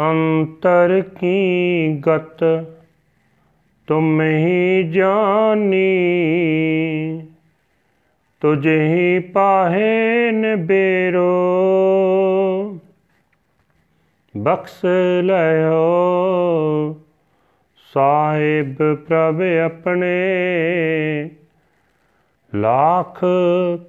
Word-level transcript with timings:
ਅੰਤਰ 0.00 1.02
ਕੀ 1.20 2.02
ਗਤ 2.06 2.44
ਤੁਮ 3.86 4.20
ਹੀ 4.22 4.82
ਜਾਨੀ, 4.82 5.82
ਤੁਝ 8.40 8.66
ਹੀ 8.66 9.18
ਪਾਹੇ 9.18 10.30
ਨਬੇਰੋ 10.30 11.30
ਬਖਸ਼ 14.36 14.84
ਲਿਓ 15.22 15.84
ਸਾਹਿਬ 17.94 18.94
ਪ੍ਰਭ 18.94 19.42
ਆਪਣੇ, 19.64 20.14
ਲੱਖ 22.54 23.24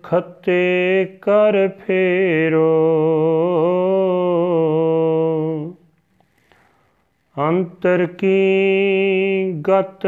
ਖੱਤੇ 0.04 1.06
ਕਰ 1.22 1.68
ਫੇਰੋ। 1.68 2.72
ਅੰਤਰ 7.40 8.06
ਕੀ 8.06 8.36
ਗਤ 9.70 10.08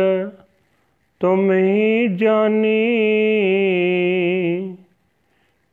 ਤੁਮ 1.19 1.51
ਹੀ 1.51 2.07
ਜਾਨੀ 2.07 2.87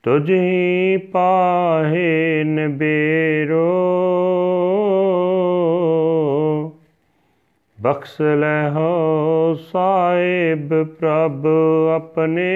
ਤੁਝ 0.03 0.31
ਹੀ 0.31 0.97
ਪਾਹੇ 0.97 2.45
ਨਬੇਰੋ 2.45 3.71
ਬਖਸ਼ 7.81 8.21
ਲੈ 8.23 8.71
ਹੋ 8.71 9.55
ਸਾਹਿਬ 9.73 10.85
ਪ੍ਰਭ 10.85 11.47
ਆਪਣੇ। 11.97 12.51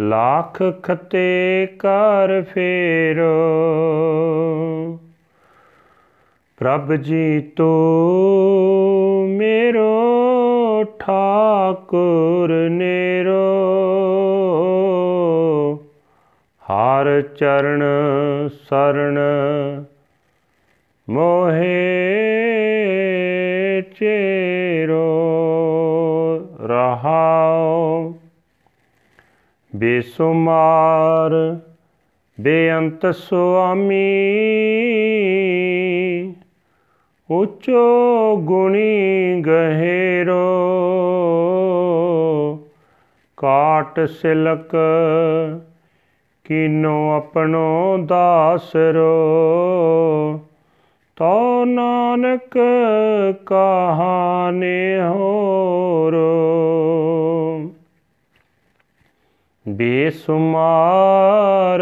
ਲੱਖ 0.00 0.62
ਖਤੇ 0.82 1.68
ਕਰ 1.78 2.42
ਫੇਰੋ। 2.42 3.38
ਪ੍ਰਭ 6.62 6.94
ਜੀ 6.94 7.40
ਤੋ 7.40 7.70
ਮੇਰੋ 9.30 10.84
ਠਾਕੁਰ 10.98 12.68
ਨੇਰੋ। 12.70 13.40
ਹਾਰ 16.70 17.22
ਚਰਨ 17.22 17.82
ਸਰਣ 18.68 19.18
ਮੋਹੇ 21.10 21.82
ਚੇਰੋ 23.82 25.06
ਰਹਾਉ। 26.66 28.12
ਬੇਸੁਮਾਰ 29.76 31.56
ਬੇਅੰਤ 32.40 33.14
ਸੁਆਮੀ 33.14 34.12
ਉਚੋ 37.32 38.36
ਗੁਣੀ 38.36 39.42
ਗਹਿਰੋ, 39.46 40.58
ਕਾਟ 43.36 44.00
ਸਿਲਕ 44.00 44.76
ਕੀਨੋ 46.44 47.12
ਆਪਣੋ 47.12 47.98
ਦਾਸਰੋ। 47.98 49.30
ਤੋ 51.16 51.64
ਨਾਨਕ 51.64 52.58
ਕਹਾਨੇ 53.46 55.02
ਹੋਰੋ। 55.02 56.42
ਬੇਸੁਮਾਰ 59.68 61.80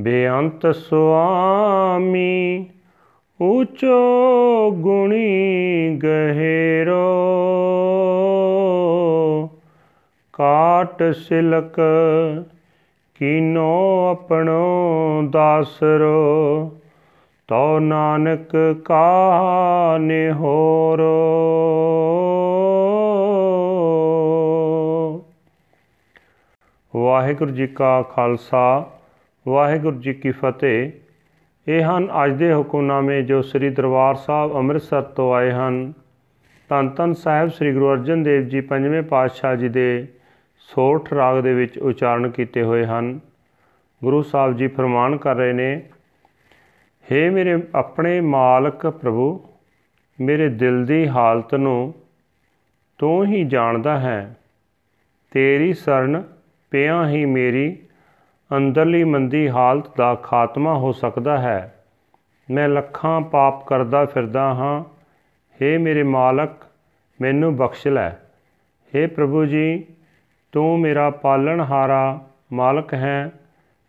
ਬੇਅੰਤ 0.00 0.74
ਸੁਆਮੀ 0.74 2.66
ਉਚੋ 3.40 4.70
ਗੁਣੀ 4.70 5.96
ਗਹਿਰੋ, 6.02 7.02
ਕਾਟ 10.32 11.02
ਸਿਲਕ 11.02 11.80
ਕੀਨੋ 13.14 14.06
ਆਪਣੋ 14.10 15.22
ਦਾਸਰੋ 15.30 16.70
ਤੋ 17.48 17.78
ਨਾਨਕ 17.78 18.76
ਕਾਨੇ 18.84 20.32
ਹੋਰੋ। 20.32 21.16
ਵਾਹਿਗੁਰੂ 26.96 27.50
ਜੀ 27.50 27.66
ਕਾ 27.66 28.02
ਖਾਲਸਾ, 28.02 28.90
ਵਾਹਿਗੁਰੂ 29.48 30.00
ਜੀ 30.00 30.14
ਕੀ 30.14 30.30
ਫਤਿਹ। 30.30 31.05
ਇਹ 31.68 31.82
ਹਨ 31.82 32.08
ਅੱਜ 32.24 32.32
ਦੇ 32.32 32.54
ਹੁਕਮਨਾਮੇ 32.54 33.22
ਜੋ 33.22 33.42
ਸ੍ਰੀ 33.42 33.70
ਦਰਬਾਰ 33.70 34.14
ਸਾਹਿਬ 34.14 34.54
ਅੰਮ੍ਰਿਤਸਰ 34.54 35.02
ਤੋਂ 35.02 35.34
ਆਏ 35.34 35.50
ਹਨ। 35.50 35.92
ਧੰਨ 36.68 36.88
ਧੰਨ 36.88 37.14
ਸਾਹਿਬ 37.14 37.48
ਸ੍ਰੀ 37.48 37.72
ਗੁਰੂ 37.72 37.92
ਅਰਜਨ 37.92 38.22
ਦੇਵ 38.22 38.42
ਜੀ 38.42 38.60
ਪੰਜਵੇਂ 38.60 39.02
ਪਾਤਸ਼ਾਹ 39.02 39.56
ਜੀ 39.56 39.68
ਦੇ 39.68 40.06
ਸੋਠ 40.58 41.12
ਰਾਗ 41.12 41.42
ਦੇ 41.42 41.54
ਵਿੱਚ 41.54 41.78
ਉਚਾਰਨ 41.78 42.30
ਕੀਤੇ 42.30 42.62
ਹੋਏ 42.62 42.84
ਹਨ। 42.84 43.20
ਗੁਰੂ 44.04 44.22
ਸਾਹਿਬ 44.22 44.56
ਜੀ 44.56 44.66
ਫਰਮਾਨ 44.66 45.16
ਕਰ 45.16 45.34
ਰਹੇ 45.36 45.52
ਨੇ, 45.52 45.82
ਹੇ 47.12 47.30
ਮੇਰੇ 47.30 47.62
ਆਪਣੇ 47.74 48.20
ਮਾਲਕ 48.20 48.86
ਪ੍ਰਭੂ, 48.86 49.44
ਮੇਰੇ 50.20 50.48
ਦਿਲ 50.48 50.84
ਦੀ 50.86 51.08
ਹਾਲਤ 51.08 51.54
ਨੂੰ 51.54 51.94
ਤੂੰ 52.98 53.26
ਹੀ 53.26 53.44
ਜਾਣਦਾ 53.44 53.98
ਹੈ। 53.98 54.36
ਤੇਰੀ 55.30 55.72
ਸ਼ਰਨ 55.72 56.22
ਪਿਆ 56.70 57.08
ਹੀ 57.08 57.24
ਮੇਰੀ 57.24 57.76
ਅੰਦਰਲੀ 58.51 59.03
ਮੰਦੀ 59.03 59.47
ਹਾਲਤ 59.49 59.89
ਦਾ 59.97 60.13
ਖਾਤਮਾ 60.23 60.73
ਹੋ 60.73 60.91
ਸਕਦਾ 60.91 61.37
ਹੈ 61.37 61.73
ਮੈਂ 62.49 62.67
ਲੱਖਾਂ 62.69 63.19
ਪਾਪ 63.31 63.63
ਕਰਦਾ 63.67 64.05
ਫਿਰਦਾ 64.05 64.53
ਹਾਂ 64.53 64.83
हे 65.59 65.77
ਮੇਰੇ 65.79 66.03
ਮਾਲਕ 66.03 66.65
ਮੈਨੂੰ 67.19 67.55
ਬਖਸ਼ 67.57 67.87
ਲੈ 67.87 68.09
हे 68.93 69.07
ਪ੍ਰਭੂ 69.07 69.45
ਜੀ 69.45 69.83
ਤੂੰ 70.53 70.79
ਮੇਰਾ 70.79 71.09
ਪਾਲਣਹਾਰਾ 71.09 72.19
ਮਾਲਕ 72.53 72.93
ਹੈ 72.93 73.31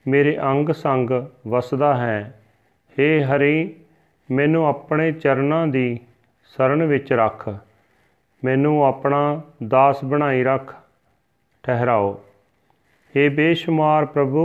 ਮੇਰੇ 0.07 0.39
ਅੰਗ 0.43 0.71
ਸੰਗ 0.73 1.11
ਵਸਦਾ 1.47 1.95
ਹੈ 1.95 2.19
हे 2.97 3.09
ਹਰੀ 3.25 3.75
ਮੈਨੂੰ 4.29 4.67
ਆਪਣੇ 4.67 5.11
ਚਰਨਾਂ 5.13 5.67
ਦੀ 5.67 5.99
ਸ਼ਰਨ 6.55 6.83
ਵਿੱਚ 6.83 7.13
ਰੱਖ 7.13 7.49
ਮੈਨੂੰ 8.43 8.83
ਆਪਣਾ 8.85 9.41
ਦਾਸ 9.65 10.05
ਬਣਾਈ 10.05 10.43
ਰੱਖ 10.45 10.75
ਠਹਿਰਾਓ 11.65 12.21
हे 13.17 13.29
ਬੇਸ਼ੁਮਾਰ 13.31 14.05
ਪ੍ਰਭੂ 14.07 14.45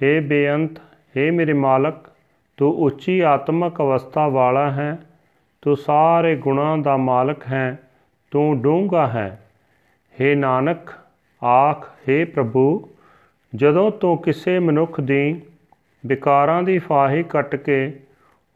हे 0.00 0.20
ਬੇਅੰਤ 0.28 0.78
हे 1.14 1.30
ਮੇਰੇ 1.32 1.52
ਮਾਲਕ 1.56 2.08
ਤੂੰ 2.58 2.72
ਉੱਚੀ 2.84 3.18
ਆਤਮਕ 3.26 3.80
ਅਵਸਥਾ 3.80 4.26
ਵਾਲਾ 4.28 4.70
ਹੈ 4.70 4.96
ਤੂੰ 5.62 5.76
ਸਾਰੇ 5.76 6.34
ਗੁਣਾਂ 6.36 6.76
ਦਾ 6.78 6.96
ਮਾਲਕ 6.96 7.46
ਹੈ 7.46 7.78
ਤੂੰ 8.32 8.60
ਡੂੰਘਾ 8.62 9.06
ਹੈ 9.06 9.28
हे 10.14 10.34
ਨਾਨਕ 10.36 10.90
ਆਖ 11.42 11.88
हे 12.08 12.24
ਪ੍ਰਭੂ 12.34 12.66
ਜਦੋਂ 13.52 13.90
ਤੂੰ 13.90 14.16
ਕਿਸੇ 14.18 14.58
ਮਨੁੱਖ 14.58 15.00
ਦੀ 15.00 15.40
ਵਿਕਾਰਾਂ 16.04 16.62
ਦੀ 16.62 16.78
ਫਾਹੀ 16.78 17.22
ਕੱਟ 17.22 17.56
ਕੇ 17.56 17.78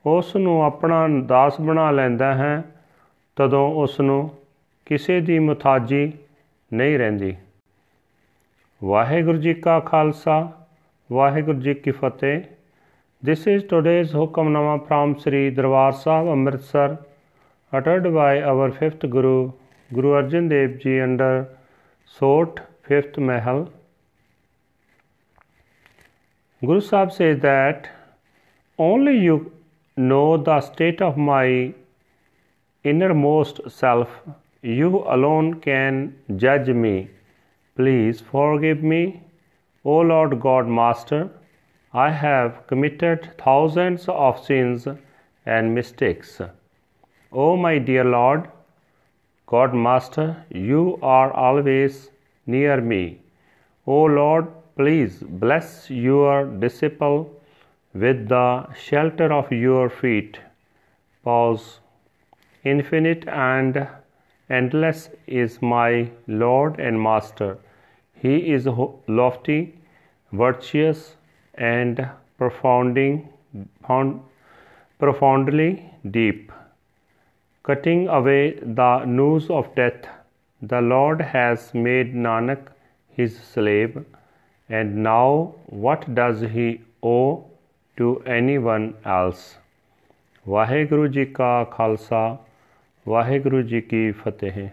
ਉਸ 0.05 0.35
ਨੂੰ 0.37 0.63
ਆਪਣਾ 0.63 1.07
ਦਾਸ 1.27 1.61
ਬਣਾ 1.61 1.91
ਲੈਂਦਾ 1.91 2.35
ਹੈ 2.35 2.63
ਤਦੋਂ 3.37 3.69
ਉਸ 3.75 4.01
ਨੂੰ 4.01 4.29
ਕਿਸੇ 4.87 5.21
ਦੀ 5.21 5.39
ਮੁਤਾਜੀ 5.39 6.13
ਨਹੀਂ 6.71 6.99
ਰਹਿੰਦੀ 6.99 7.35
ਵਾਹਿਗੁਰੂ 8.84 9.38
ਜੀ 9.42 9.54
ਕਾ 9.54 9.80
ਖਾਲਸਾ 9.80 10.52
ਵਾਹਿਗੁਰੂ 11.12 11.60
ਜੀ 11.62 11.74
ਕੀ 11.74 11.92
ਫਤਿਹ 11.92 12.44
This 13.24 13.48
is 13.52 13.64
today's 13.70 14.12
Hukamnama 14.14 14.74
from 14.88 15.14
Sri 15.22 15.40
Darbar 15.60 15.92
Sahib 16.02 16.28
Amritsar 16.34 17.00
uttered 17.74 18.04
by 18.18 18.44
our 18.52 18.68
fifth 18.72 19.06
Guru 19.16 19.32
Guru 19.96 20.12
Arjan 20.20 20.50
Dev 20.52 20.76
Ji 20.84 20.94
under 21.06 21.32
Sot 22.20 22.62
fifth 22.90 23.18
Mahal 23.32 23.66
Guru 26.62 26.80
Sahib 26.92 27.12
says 27.18 27.42
that 27.48 27.90
only 28.78 29.18
you 29.18 29.52
know 29.98 30.38
the 30.38 30.62
state 30.62 31.02
of 31.02 31.18
my 31.18 31.74
innermost 32.84 33.62
self. 33.82 34.10
You 34.62 35.04
alone 35.18 35.54
can 35.68 36.16
judge 36.36 36.70
me. 36.86 36.96
Please 37.78 38.20
forgive 38.20 38.82
me, 38.82 39.22
O 39.86 39.98
Lord 40.00 40.40
God 40.40 40.68
Master. 40.68 41.30
I 41.94 42.10
have 42.10 42.66
committed 42.66 43.30
thousands 43.38 44.08
of 44.10 44.44
sins 44.44 44.88
and 45.46 45.76
mistakes. 45.76 46.42
O 47.32 47.56
my 47.56 47.78
dear 47.78 48.04
Lord, 48.04 48.50
God 49.46 49.76
Master, 49.76 50.44
you 50.50 50.98
are 51.04 51.32
always 51.32 52.10
near 52.48 52.82
me. 52.82 53.20
O 53.86 54.06
Lord, 54.06 54.48
please 54.76 55.22
bless 55.46 55.88
your 55.90 56.46
disciple 56.46 57.32
with 57.94 58.28
the 58.28 58.74
shelter 58.74 59.32
of 59.32 59.52
your 59.52 59.88
feet. 59.92 60.40
Pause. 61.24 61.80
Infinite 62.64 63.28
and 63.28 63.88
endless 64.50 65.10
is 65.28 65.62
my 65.62 66.10
Lord 66.28 66.80
and 66.80 67.00
Master. 67.00 67.58
He 68.17 68.53
is 68.53 68.67
lofty, 69.09 69.75
virtuous, 70.33 71.17
and 71.55 72.09
profounding, 72.39 73.29
profoundly 74.99 75.91
deep. 76.11 76.53
Cutting 77.65 78.09
away 78.09 78.59
the 78.79 79.05
noose 79.05 79.49
of 79.51 79.75
death, 79.75 80.07
the 80.63 80.81
Lord 80.81 81.21
has 81.21 81.75
made 81.75 82.15
Nanak 82.15 82.69
his 83.09 83.39
slave, 83.39 84.05
and 84.69 85.03
now 85.03 85.55
what 85.67 86.15
does 86.15 86.41
he 86.41 86.81
owe 87.03 87.45
to 87.97 88.23
anyone 88.27 88.95
else? 89.05 89.59
Waheguru 90.49 91.07
ji 91.07 91.25
ਕਾ 91.25 91.65
ਖਾਲਸਾ 91.65 92.39
ਵਾਹਿਗੁਰੂ 93.09 93.63
ਜੀ 93.63 93.81
ਕੀ 93.81 94.11
ਫਤਿਹ 94.13 94.69